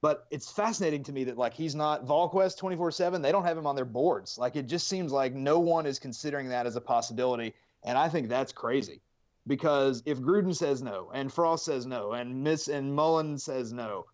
[0.02, 3.22] But it's fascinating to me that like he's not VolQuest 24/7.
[3.22, 4.38] They don't have him on their boards.
[4.38, 8.08] Like it just seems like no one is considering that as a possibility, and I
[8.10, 9.02] think that's crazy
[9.48, 14.06] because if Gruden says no and Frost says no and Miss and Mullen says no,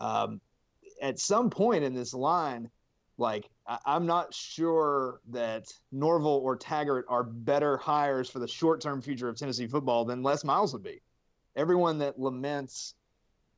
[0.00, 0.40] um,
[1.00, 2.70] at some point in this line,
[3.18, 9.02] like I- am not sure that Norvell or Taggart are better hires for the short-term
[9.02, 11.02] future of Tennessee football than Les Miles would be.
[11.56, 12.94] Everyone that laments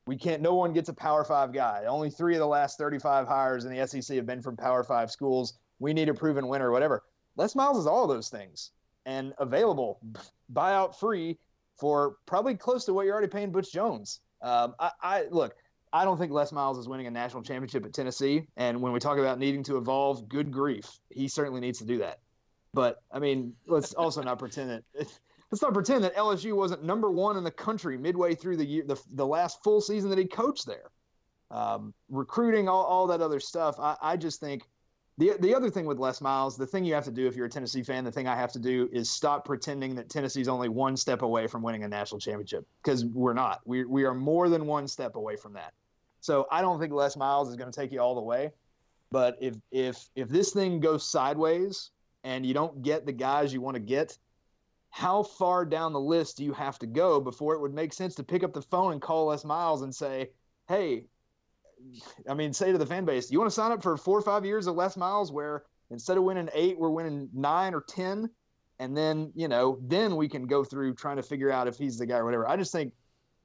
[0.07, 3.27] we can't no one gets a power five guy only three of the last 35
[3.27, 6.71] hires in the sec have been from power five schools we need a proven winner
[6.71, 7.03] whatever
[7.37, 8.71] les miles is all those things
[9.05, 9.99] and available
[10.53, 11.37] buyout free
[11.81, 14.19] for probably close to what you're already paying Butch Jones.
[14.41, 15.55] Um, I, I look.
[15.93, 18.47] I don't think Les Miles is winning a national championship at Tennessee.
[18.55, 21.97] And when we talk about needing to evolve, good grief, he certainly needs to do
[21.99, 22.19] that.
[22.73, 24.83] But I mean, let's also not pretend that
[25.51, 28.83] let's not pretend that LSU wasn't number one in the country midway through the year,
[28.85, 30.89] the, the last full season that he coached there.
[31.49, 33.77] Um, recruiting, all, all that other stuff.
[33.77, 34.63] I, I just think
[35.17, 37.47] the, the other thing with Les Miles, the thing you have to do if you're
[37.47, 40.69] a Tennessee fan, the thing I have to do is stop pretending that Tennessee's only
[40.69, 43.59] one step away from winning a national championship because we're not.
[43.65, 45.73] We, we are more than one step away from that.
[46.21, 48.51] So I don't think Les Miles is going to take you all the way.
[49.11, 51.91] But if if if this thing goes sideways
[52.23, 54.17] and you don't get the guys you want to get,
[54.89, 58.15] how far down the list do you have to go before it would make sense
[58.15, 60.29] to pick up the phone and call Les Miles and say,
[60.69, 61.07] "Hey,
[62.29, 64.21] I mean, say to the fan base, you want to sign up for four or
[64.21, 68.29] five years of Les Miles where instead of winning eight, we're winning nine or 10.
[68.79, 71.97] And then, you know, then we can go through trying to figure out if he's
[71.97, 72.47] the guy or whatever.
[72.47, 72.93] I just think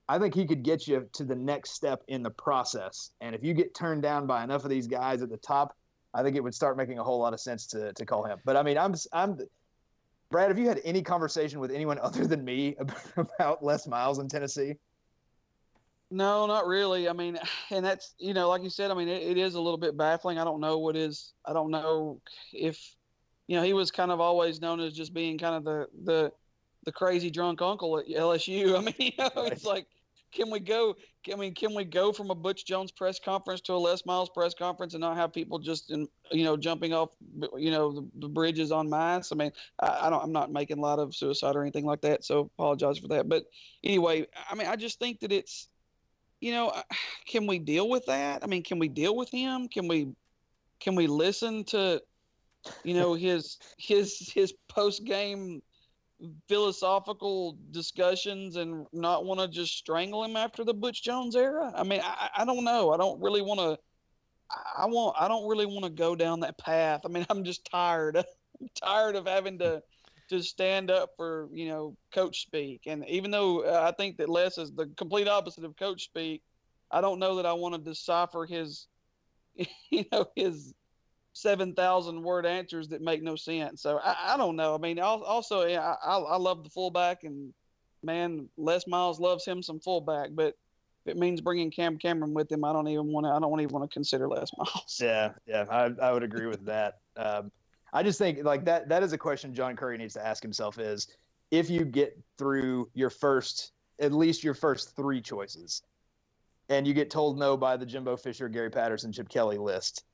[0.09, 3.11] I think he could get you to the next step in the process.
[3.21, 5.77] And if you get turned down by enough of these guys at the top,
[6.15, 8.39] I think it would start making a whole lot of sense to to call him.
[8.45, 9.39] But I mean, I'm I'm
[10.31, 10.49] Brad.
[10.49, 12.77] Have you had any conversation with anyone other than me
[13.17, 14.75] about Les Miles in Tennessee?
[16.11, 17.09] No, not really.
[17.09, 17.39] I mean,
[17.71, 19.97] and that's you know, like you said, I mean, it, it is a little bit
[19.97, 20.39] baffling.
[20.39, 21.33] I don't know what is.
[21.45, 22.21] I don't know
[22.53, 22.95] if,
[23.49, 26.33] you know, he was kind of always known as just being kind of the the
[26.85, 28.77] the crazy drunk uncle at LSU.
[28.79, 29.87] I mean, you know, it's like,
[30.37, 30.95] can we go?
[31.33, 34.29] I mean, can we go from a Butch Jones press conference to a Les Miles
[34.29, 37.09] press conference and not have people just in, you know, jumping off,
[37.57, 39.33] you know, the, the bridges on mass?
[39.33, 40.23] I mean, I, I don't.
[40.23, 43.29] I'm not making light of suicide or anything like that, so apologize for that.
[43.29, 43.45] But
[43.83, 45.69] anyway, I mean, I just think that it's
[46.41, 46.83] you know, uh,
[47.27, 48.45] can we deal with that?
[48.45, 49.69] I mean, can we deal with him?
[49.69, 50.09] Can we
[50.81, 52.03] can we listen to
[52.85, 55.63] you know his his his post game
[56.49, 61.73] philosophical discussions and not want to just strangle him after the Butch Jones era?
[61.75, 62.93] I mean, I, I don't know.
[62.93, 63.79] I don't really want to.
[64.79, 65.17] I want.
[65.19, 67.03] I don't really want to go down that path.
[67.05, 68.17] I mean, I'm just tired.
[68.17, 69.83] I'm tired of having to
[70.29, 72.83] to stand up for you know coach speak.
[72.87, 76.43] And even though uh, I think that Les is the complete opposite of coach speak,
[76.91, 78.87] I don't know that I want to decipher his
[79.91, 80.75] you know his
[81.37, 83.83] seven thousand word answers that make no sense.
[83.83, 84.75] So I, I don't know.
[84.75, 87.53] I mean, also yeah, I, I love the fullback and
[88.03, 90.55] man, Les Miles loves him some fullback, but
[91.05, 93.31] if it means bringing Cam Cameron with him, I don't even want to.
[93.31, 94.97] I don't even want to consider Les Miles.
[95.01, 97.01] Yeah, yeah, I, I would agree with that.
[97.17, 97.53] Um,
[97.93, 100.79] I just think like that that is a question John Currie needs to ask himself
[100.79, 101.09] is
[101.51, 105.83] if you get through your first at least your first three choices
[106.69, 110.05] and you get told no by the Jimbo Fisher, Gary Patterson, Chip Kelly list,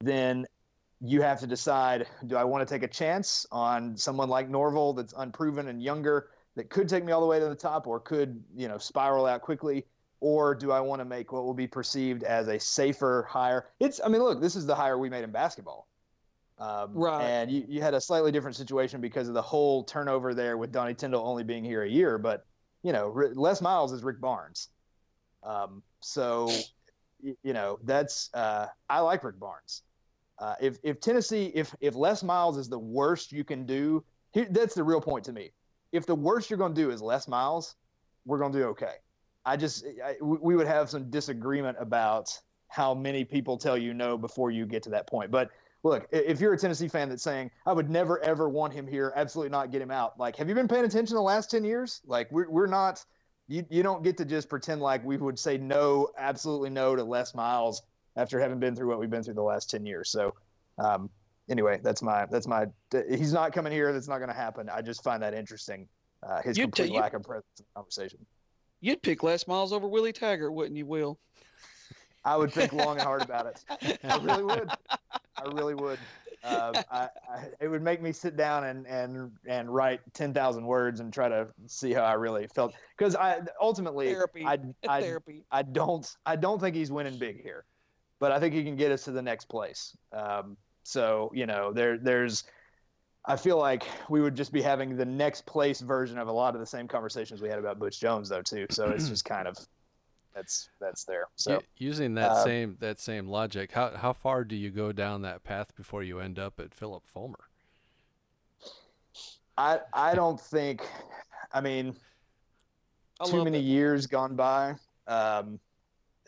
[0.00, 0.46] then
[1.00, 4.92] you have to decide do I want to take a chance on someone like Norvell
[4.92, 8.00] that's unproven and younger that could take me all the way to the top or
[8.00, 9.84] could, you know, spiral out quickly
[10.20, 13.66] or do I want to make what will be perceived as a safer hire?
[13.80, 15.88] It's I mean, look, this is the hire we made in basketball.
[16.58, 17.22] Um, right.
[17.22, 20.72] And you, you had a slightly different situation because of the whole turnover there with
[20.72, 22.16] Donnie Tyndall only being here a year.
[22.16, 22.46] But,
[22.82, 24.68] you know, Les Miles is Rick Barnes.
[25.42, 26.50] Um, so,
[27.20, 29.82] you know, that's, uh, I like Rick Barnes.
[30.38, 34.46] Uh, if, if Tennessee, if, if Les Miles is the worst you can do, here,
[34.50, 35.52] that's the real point to me.
[35.92, 37.76] If the worst you're going to do is Les Miles,
[38.24, 38.94] we're going to do okay.
[39.44, 42.36] I just, I, we would have some disagreement about
[42.68, 45.30] how many people tell you no before you get to that point.
[45.30, 45.50] But,
[45.84, 49.12] look, if you're a Tennessee fan that's saying, I would never, ever want him here,
[49.14, 52.00] absolutely not get him out, like, have you been paying attention the last 10 years?
[52.06, 53.04] Like, we're, we're not,
[53.46, 57.04] you, you don't get to just pretend like we would say no, absolutely no to
[57.04, 57.82] Les Miles
[58.16, 60.10] after having been through what we've been through the last 10 years.
[60.10, 60.34] So,
[60.78, 61.10] um,
[61.48, 62.66] anyway, that's my, that's my,
[63.08, 63.92] he's not coming here.
[63.92, 64.68] That's not going to happen.
[64.68, 65.88] I just find that interesting.
[66.22, 68.18] Uh, his you'd complete t- lack of presence in the conversation.
[68.80, 71.18] You'd pick Les Miles over Willie Taggart, wouldn't you, Will?
[72.24, 73.98] I would think long and hard about it.
[74.04, 74.70] I really would.
[74.90, 75.98] I really would.
[76.44, 80.66] Uh, I, I, it would make me sit down and and and write ten thousand
[80.66, 84.44] words and try to see how I really felt because I ultimately therapy.
[84.44, 85.44] I, I, therapy.
[85.50, 87.64] I don't I don't think he's winning big here,
[88.20, 89.96] but I think he can get us to the next place.
[90.12, 92.44] Um, so you know there there's
[93.26, 96.54] I feel like we would just be having the next place version of a lot
[96.54, 98.66] of the same conversations we had about Butch Jones though too.
[98.70, 99.56] So it's just kind of
[100.34, 101.28] that's that's there.
[101.36, 105.22] So using that uh, same that same logic, how how far do you go down
[105.22, 107.48] that path before you end up at Phillip Fulmer?
[109.56, 110.82] I I don't think.
[111.52, 111.94] I mean,
[113.24, 113.64] too many it.
[113.64, 114.74] years gone by.
[115.06, 115.60] Um,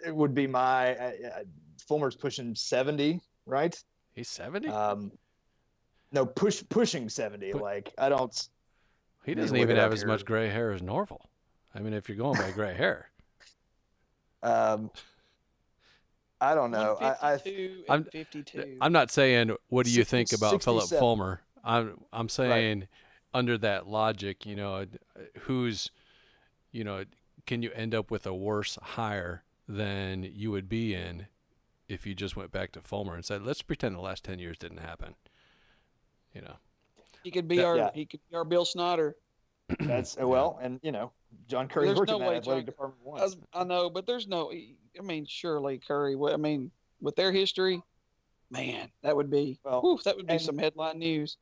[0.05, 1.42] it would be my uh, uh
[1.87, 3.83] Fulmer's pushing seventy, right?
[4.14, 4.68] He's seventy.
[4.68, 5.12] Um,
[6.12, 7.53] no, push pushing seventy.
[7.53, 8.49] But, like I don't.
[9.25, 11.29] He doesn't even have as much gray hair as Norvell.
[11.75, 13.11] I mean, if you're going by gray hair.
[14.42, 14.90] Um,
[16.40, 16.96] I don't know.
[17.01, 18.77] I, I I'm 52.
[18.81, 21.40] I'm not saying what do you think about Phillip Fulmer.
[21.64, 22.88] I'm I'm saying right.
[23.35, 24.87] under that logic, you know,
[25.40, 25.90] who's,
[26.70, 27.05] you know,
[27.46, 31.27] can you end up with a worse hire than you would be in
[31.88, 34.59] if you just went back to Fulmer and said, let's pretend the last ten years
[34.59, 35.14] didn't happen.
[36.35, 36.57] You know,
[37.22, 37.90] he could be that, our yeah.
[37.94, 39.16] he could be our Bill Snyder.
[39.81, 41.12] That's well, and you know,
[41.49, 43.37] John Currie there's worked no in that way athletic John, department once.
[43.53, 44.53] I, I know, but there's no.
[44.53, 46.16] I mean, surely Currie.
[46.33, 46.70] I mean,
[47.01, 47.83] with their history,
[48.51, 49.59] man, that would be.
[49.64, 51.37] Well, whew, that would be and, some headline news.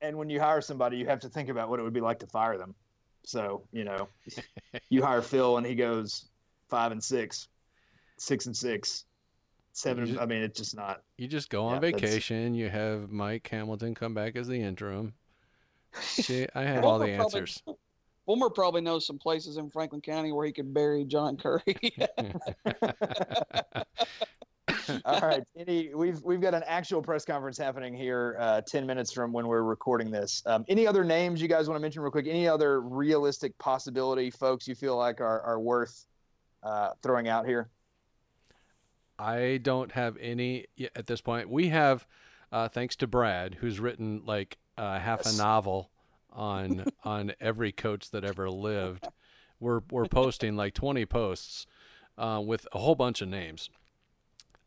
[0.00, 2.20] And when you hire somebody, you have to think about what it would be like
[2.20, 2.74] to fire them.
[3.24, 4.08] So you know,
[4.88, 6.26] you hire Phil and he goes
[6.68, 7.48] five and six,
[8.16, 9.04] six and six,
[9.72, 10.06] seven.
[10.06, 11.02] Just, I mean, it's just not.
[11.16, 12.54] You just go on yeah, vacation.
[12.54, 15.14] You have Mike Hamilton come back as the interim.
[16.00, 17.62] See, I have all the answers.
[18.26, 21.62] Fulmer probably knows some places in Franklin County where he could bury John Currie.
[25.04, 29.12] All right, any we've we've got an actual press conference happening here, uh, ten minutes
[29.12, 30.42] from when we're recording this.
[30.46, 32.26] Um, any other names you guys want to mention real quick?
[32.28, 36.06] Any other realistic possibility, folks, you feel like are are worth
[36.62, 37.68] uh, throwing out here?
[39.20, 41.50] I don't have any at this point.
[41.50, 42.06] We have,
[42.50, 45.90] uh, thanks to Brad, who's written like uh, half a novel
[46.32, 49.06] on on every coach that ever lived.
[49.60, 51.66] We're we're posting like 20 posts
[52.16, 53.68] uh, with a whole bunch of names.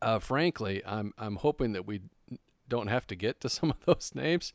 [0.00, 2.02] Uh, frankly, I'm I'm hoping that we
[2.68, 4.52] don't have to get to some of those names,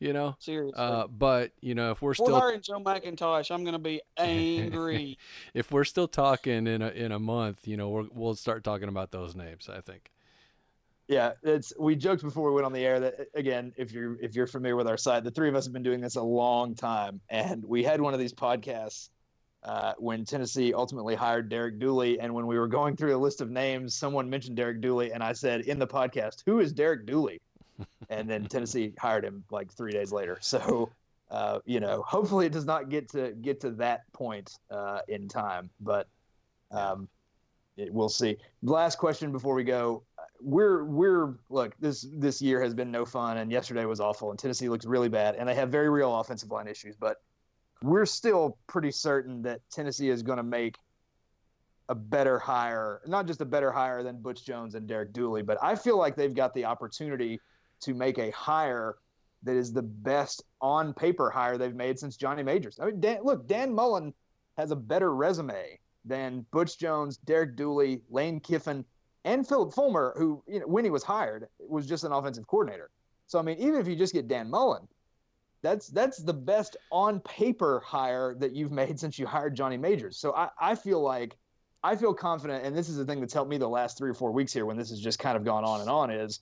[0.00, 0.36] you know.
[0.38, 0.74] Seriously.
[0.76, 3.50] Uh, but you know, if we're We're still hiring Joe McIntosh.
[3.50, 5.18] I'm going to be angry.
[5.54, 8.88] if we're still talking in a in a month, you know, we're, we'll start talking
[8.88, 9.68] about those names.
[9.68, 10.10] I think.
[11.06, 14.34] Yeah, it's we joked before we went on the air that again, if you're if
[14.34, 16.74] you're familiar with our site, the three of us have been doing this a long
[16.74, 19.10] time, and we had one of these podcasts
[19.64, 23.42] uh, when Tennessee ultimately hired Derek Dooley, and when we were going through a list
[23.42, 27.04] of names, someone mentioned Derek Dooley, and I said in the podcast, "Who is Derek
[27.04, 27.40] Dooley?"
[28.10, 30.38] And then Tennessee hired him like three days later.
[30.40, 30.90] So,
[31.30, 35.28] uh, you know, hopefully it does not get to get to that point uh, in
[35.28, 36.06] time, but
[36.70, 37.08] um,
[37.76, 38.36] it, we'll see.
[38.62, 40.02] Last question before we go:
[40.40, 44.38] We're we're look this this year has been no fun, and yesterday was awful, and
[44.38, 47.16] Tennessee looks really bad, and they have very real offensive line issues, but
[47.82, 50.78] we're still pretty certain that Tennessee is going to make
[51.88, 55.58] a better hire, not just a better hire than Butch Jones and Derek Dooley, but
[55.62, 57.40] I feel like they've got the opportunity
[57.84, 58.96] to make a hire
[59.42, 62.78] that is the best on paper hire they've made since Johnny Majors.
[62.80, 64.14] I mean, Dan, look, Dan Mullen
[64.56, 68.84] has a better resume than Butch Jones, Derek Dooley, Lane Kiffin,
[69.24, 72.90] and Phillip Fulmer, who you know, when he was hired was just an offensive coordinator.
[73.26, 74.86] So I mean, even if you just get Dan Mullen,
[75.62, 80.18] that's that's the best on paper hire that you've made since you hired Johnny Majors.
[80.18, 81.36] So I, I feel like
[81.82, 84.14] I feel confident, and this is the thing that's helped me the last three or
[84.14, 86.40] four weeks here when this has just kind of gone on and on is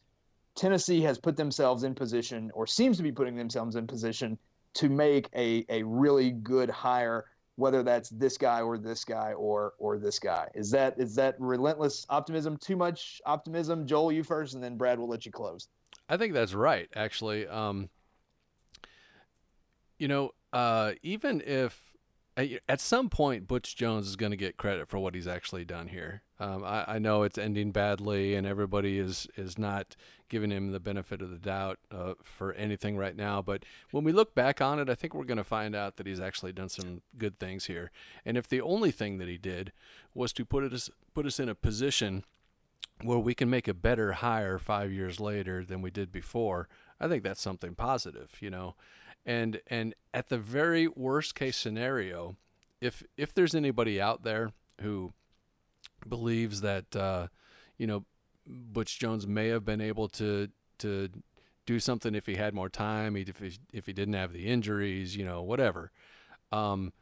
[0.55, 4.39] Tennessee has put themselves in position or seems to be putting themselves in position
[4.75, 9.75] to make a, a really good hire, whether that's this guy or this guy or
[9.79, 10.49] or this guy.
[10.55, 12.57] Is that is that relentless optimism?
[12.57, 13.87] Too much optimism?
[13.87, 15.69] Joel, you first, and then Brad will let you close.
[16.09, 17.47] I think that's right, actually.
[17.47, 17.89] Um,
[19.99, 21.81] you know, uh, even if
[22.37, 25.89] at some point Butch Jones is going to get credit for what he's actually done
[25.89, 26.23] here.
[26.41, 29.95] Um, I, I, know it's ending badly, and everybody is is not
[30.29, 33.43] giving him the benefit of the doubt uh, for anything right now.
[33.43, 36.07] But when we look back on it, I think we're going to find out that
[36.07, 37.91] he's actually done some good things here.
[38.25, 39.73] And if the only thing that he did
[40.15, 42.25] was to put us put us in a position
[43.03, 46.69] where we can make a better hire five years later than we did before,
[47.01, 48.37] I think that's something positive.
[48.41, 48.75] You know.
[49.25, 52.37] And and at the very worst case scenario,
[52.81, 54.51] if if there's anybody out there
[54.81, 55.13] who
[56.09, 57.29] believes that uh,
[57.79, 58.05] you know
[58.47, 61.09] Butch Jones may have been able to to
[61.67, 65.17] do something if he had more time, if he, if he didn't have the injuries,
[65.17, 65.93] you know, whatever.
[66.51, 66.93] Um,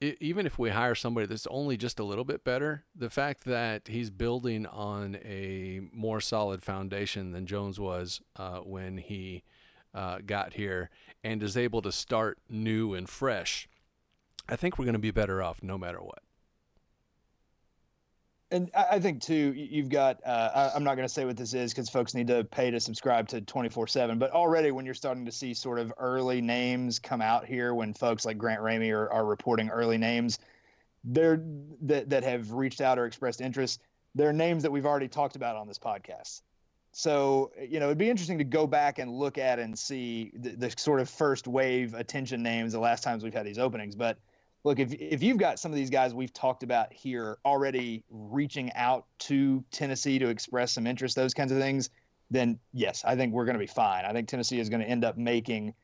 [0.00, 3.88] even if we hire somebody that's only just a little bit better, the fact that
[3.88, 9.42] he's building on a more solid foundation than Jones was uh, when he
[9.94, 10.90] uh, got here
[11.24, 13.68] and is able to start new and fresh,
[14.48, 16.20] I think we're going to be better off no matter what.
[18.50, 20.20] And I think too, you've got.
[20.24, 22.80] Uh, I'm not going to say what this is because folks need to pay to
[22.80, 24.18] subscribe to 24/7.
[24.18, 27.92] But already, when you're starting to see sort of early names come out here, when
[27.92, 30.38] folks like Grant Ramey are, are reporting early names,
[31.04, 31.42] they're
[31.82, 33.82] that that have reached out or expressed interest.
[34.14, 36.40] They're names that we've already talked about on this podcast.
[36.92, 40.50] So, you know, it'd be interesting to go back and look at and see the,
[40.56, 43.94] the, sort of first wave attention names the last times we've had these openings.
[43.94, 44.18] But
[44.64, 48.72] look, if, if you've got some of these guys we've talked about here already reaching
[48.74, 51.90] out to Tennessee to express some interest, those kinds of things,
[52.30, 54.04] then yes, I think we're going to be fine.
[54.04, 55.74] I think Tennessee is going to end up making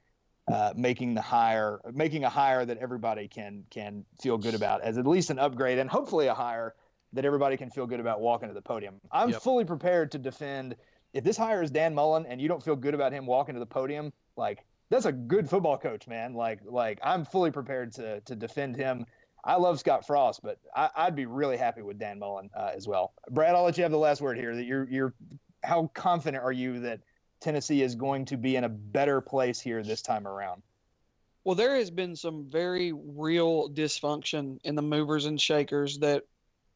[0.46, 4.98] uh, making the hire, making a hire that everybody can can feel good about as
[4.98, 6.74] at least an upgrade, and hopefully a hire
[7.14, 9.00] that everybody can feel good about walking to the podium.
[9.10, 9.40] I'm yep.
[9.40, 10.76] fully prepared to defend
[11.14, 13.60] if this hire is Dan Mullen and you don't feel good about him walking to
[13.60, 16.34] the podium, like that's a good football coach, man.
[16.34, 19.06] Like like I'm fully prepared to to defend him.
[19.44, 22.88] I love Scott Frost, but I, would be really happy with Dan Mullen uh, as
[22.88, 23.12] well.
[23.30, 24.54] Brad, I'll let you have the last word here.
[24.54, 25.14] That you're you're
[25.62, 27.00] how confident are you that
[27.40, 30.62] Tennessee is going to be in a better place here this time around?
[31.44, 36.22] Well, there has been some very real dysfunction in the movers and shakers that,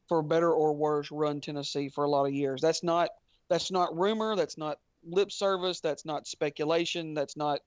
[0.07, 2.61] for better or worse, run Tennessee for a lot of years.
[2.61, 3.09] That's not
[3.49, 4.35] that's not rumor.
[4.35, 5.79] That's not lip service.
[5.79, 7.15] That's not speculation.
[7.15, 7.61] That's not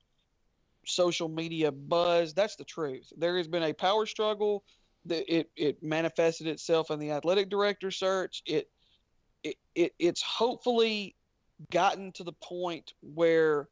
[0.87, 2.35] social media buzz.
[2.35, 3.13] That's the truth.
[3.17, 4.65] There has been a power struggle.
[5.07, 8.43] That it it manifested itself in the athletic director search.
[8.47, 8.71] It
[9.43, 11.17] it, it it's hopefully
[11.71, 13.69] gotten to the point where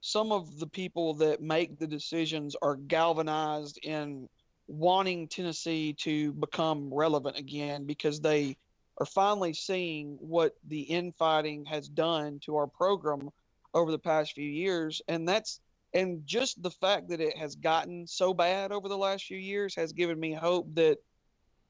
[0.00, 4.28] some of the people that make the decisions are galvanized in
[4.66, 8.56] wanting Tennessee to become relevant again because they
[8.98, 13.30] are finally seeing what the infighting has done to our program
[13.74, 15.60] over the past few years and that's
[15.94, 19.74] and just the fact that it has gotten so bad over the last few years
[19.74, 20.98] has given me hope that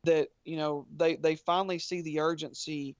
[0.04, 2.96] that you know they they finally see the urgency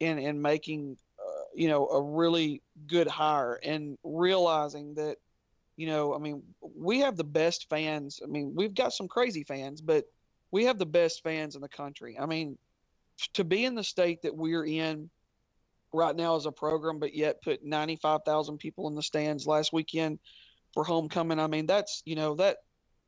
[0.00, 5.16] in in making uh, you know a really good hire and realizing that
[5.76, 6.42] you know i mean
[6.76, 8.20] we have the best fans.
[8.22, 10.04] I mean we've got some crazy fans but
[10.50, 12.16] we have the best fans in the country.
[12.18, 12.56] I mean
[13.34, 15.10] to be in the state that we're in
[15.92, 20.18] right now as a program but yet put 95,000 people in the stands last weekend
[20.74, 21.38] for homecoming.
[21.38, 22.58] I mean that's you know that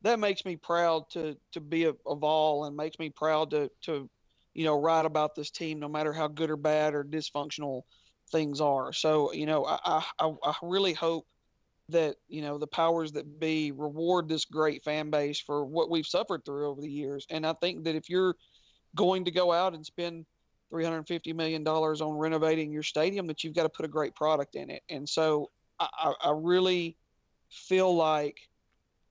[0.02, 3.70] that makes me proud to to be a, a Vol and makes me proud to
[3.82, 4.08] to
[4.54, 7.82] you know write about this team no matter how good or bad or dysfunctional
[8.30, 8.92] things are.
[8.92, 11.26] So you know i i, I really hope
[11.88, 16.06] that you know the powers that be reward this great fan base for what we've
[16.06, 17.26] suffered through over the years.
[17.30, 18.36] And i think that if you're
[18.94, 20.24] going to go out and spend
[20.70, 24.56] 350 million dollars on renovating your stadium that you've got to put a great product
[24.56, 24.82] in it.
[24.88, 26.96] And so i, I really
[27.50, 28.38] feel like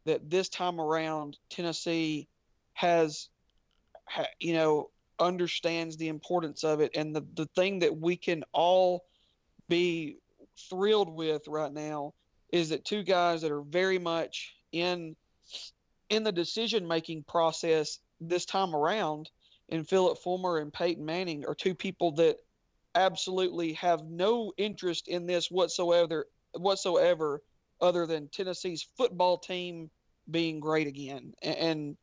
[0.05, 2.27] that this time around Tennessee
[2.73, 3.29] has,
[4.05, 8.43] ha, you know, understands the importance of it, and the the thing that we can
[8.51, 9.05] all
[9.67, 10.17] be
[10.69, 12.13] thrilled with right now
[12.51, 15.15] is that two guys that are very much in
[16.09, 19.29] in the decision making process this time around
[19.69, 22.37] in Phillip Fulmer and Peyton Manning are two people that
[22.93, 27.41] absolutely have no interest in this whatsoever whatsoever
[27.85, 29.89] other than Tennessee's football team
[30.29, 31.33] being great again.
[31.41, 31.95] And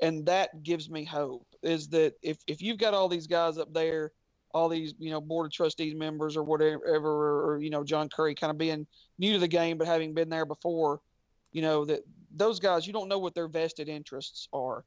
[0.00, 3.72] and that gives me hope is that if, if you've got all these guys up
[3.72, 4.12] there,
[4.54, 8.34] all these, you know, board of trustees members or whatever, or, you know, John Currie
[8.34, 8.86] kind of being
[9.18, 11.00] new to the game, but having been there before,
[11.52, 12.00] you know, that
[12.34, 14.84] those guys, you don't know what their vested interests are.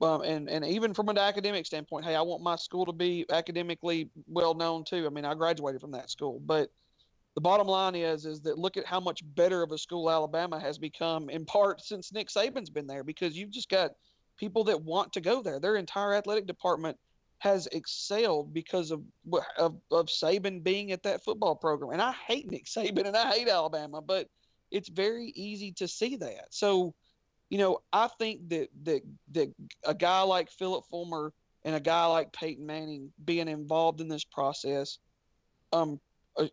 [0.00, 3.26] Um, and, and even from an academic standpoint, hey, I want my school to be
[3.30, 5.06] academically well known too.
[5.06, 6.70] I mean, I graduated from that school, but
[7.34, 10.58] the bottom line is is that look at how much better of a school Alabama
[10.58, 13.92] has become in part since Nick Saban's been there because you've just got
[14.36, 15.60] people that want to go there.
[15.60, 16.96] Their entire athletic department
[17.38, 19.02] has excelled because of,
[19.56, 21.92] of of Saban being at that football program.
[21.92, 24.28] And I hate Nick Saban and I hate Alabama, but
[24.70, 26.46] it's very easy to see that.
[26.50, 26.94] So,
[27.50, 29.02] you know, I think that that
[29.32, 29.52] that
[29.84, 31.32] a guy like Phillip Fulmer
[31.64, 34.98] and a guy like Peyton Manning being involved in this process
[35.72, 36.00] um,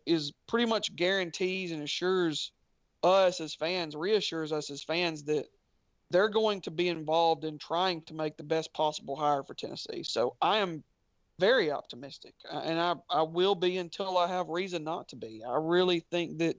[0.06, 2.52] is pretty much guarantees and assures
[3.02, 5.46] us as fans, reassures us as fans that
[6.10, 10.02] they're going to be involved in trying to make the best possible hire for Tennessee.
[10.02, 10.84] So I am
[11.38, 15.42] very optimistic, uh, and I, I will be until I have reason not to be.
[15.46, 16.56] I really think that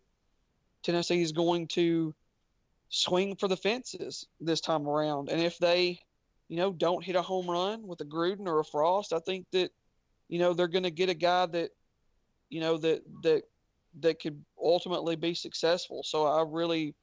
[0.83, 2.13] Tennessee is going to
[2.89, 5.29] swing for the fences this time around.
[5.29, 5.99] And if they,
[6.47, 9.47] you know, don't hit a home run with a Gruden or a Frost, I think
[9.51, 9.71] that,
[10.29, 11.71] you know, they're going to get a guy that
[12.49, 13.43] you know that that
[13.99, 16.03] that could ultimately be successful.
[16.03, 16.95] So I really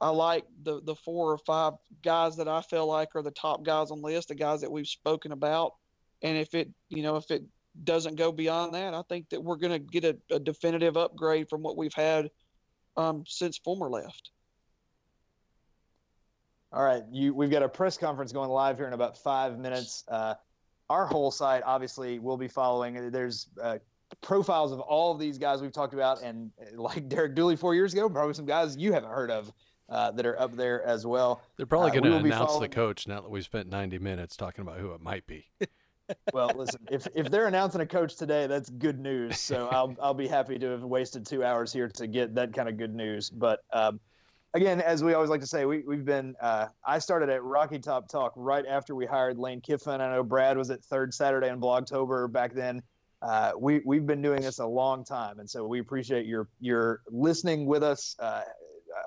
[0.00, 3.64] I like the the four or five guys that I feel like are the top
[3.64, 5.74] guys on the list, the guys that we've spoken about.
[6.22, 7.44] And if it you know if it
[7.84, 11.48] doesn't go beyond that, I think that we're going to get a, a, definitive upgrade
[11.48, 12.28] from what we've had
[12.96, 14.32] um, since Fulmer left.
[16.72, 20.04] All right, you we've got a press conference going live here in about five minutes.
[20.08, 20.34] Uh,
[20.88, 23.10] our whole site obviously will be following.
[23.10, 23.78] There's uh,
[24.20, 27.74] profiles of all of these guys we've talked about, and uh, like Derek Dooley four
[27.74, 29.52] years ago, probably some guys you haven't heard of
[29.88, 31.42] uh, that are up there as well.
[31.56, 34.62] They're probably uh, going to announce the coach now that we spent 90 minutes talking
[34.62, 35.46] about who it might be.
[36.32, 39.38] well, listen, if, if they're announcing a coach today, that's good news.
[39.38, 42.68] So I'll, I'll be happy to have wasted two hours here to get that kind
[42.68, 43.30] of good news.
[43.30, 44.00] But um,
[44.54, 47.78] again, as we always like to say, we, we've been, uh, I started at Rocky
[47.78, 50.00] Top Talk right after we hired Lane Kiffin.
[50.00, 52.82] I know Brad was at Third Saturday in Blogtober back then
[53.22, 57.02] uh, we we've been doing this a long time, and so we appreciate your your
[57.10, 58.16] listening with us.
[58.18, 58.42] Uh,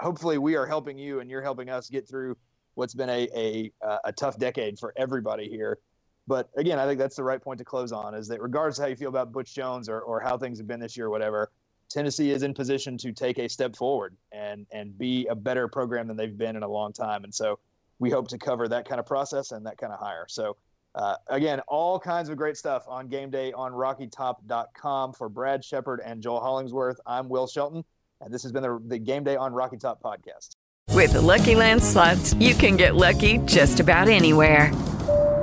[0.01, 2.37] hopefully, we are helping you, and you're helping us get through
[2.75, 3.71] what's been a a,
[4.05, 5.79] a tough decade for everybody here.
[6.27, 8.13] But again, I think that's the right point to close on.
[8.13, 10.67] Is that regardless of how you feel about Butch Jones or, or how things have
[10.67, 11.51] been this year, or whatever,
[11.89, 16.07] Tennessee is in position to take a step forward and and be a better program
[16.07, 17.23] than they've been in a long time.
[17.23, 17.59] And so
[17.99, 20.25] we hope to cover that kind of process and that kind of hire.
[20.27, 20.57] So
[20.95, 26.01] uh, again, all kinds of great stuff on game day on rockytop.com for Brad Shepard
[26.05, 26.99] and Joel Hollingsworth.
[27.05, 27.83] I'm Will Shelton,
[28.21, 30.55] and this has been the, the Game Day on Rocky Top podcast.
[30.91, 34.71] With the Lucky Land slots, you can get lucky just about anywhere.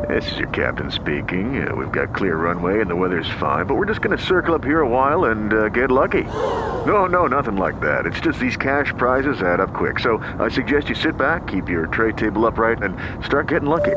[0.08, 1.66] This is your captain speaking.
[1.66, 4.54] Uh, we've got clear runway and the weather's fine, but we're just going to circle
[4.54, 6.24] up here a while and uh, get lucky.
[6.24, 8.06] No, no, nothing like that.
[8.06, 9.98] It's just these cash prizes add up quick.
[9.98, 13.96] So I suggest you sit back, keep your tray table upright, and start getting lucky.